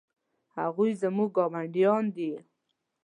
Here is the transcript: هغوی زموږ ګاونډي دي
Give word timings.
هغوی 0.57 0.91
زموږ 1.01 1.29
ګاونډي 1.75 2.09
دي 2.15 2.31